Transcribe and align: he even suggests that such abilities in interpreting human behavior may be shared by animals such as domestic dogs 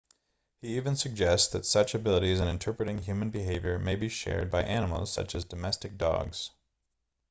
he 0.63 0.77
even 0.77 0.95
suggests 0.95 1.49
that 1.49 1.63
such 1.63 1.93
abilities 1.93 2.39
in 2.39 2.47
interpreting 2.47 2.97
human 2.97 3.29
behavior 3.29 3.77
may 3.77 3.95
be 3.95 4.09
shared 4.09 4.49
by 4.49 4.63
animals 4.63 5.13
such 5.13 5.35
as 5.35 5.45
domestic 5.45 5.95
dogs 5.95 6.49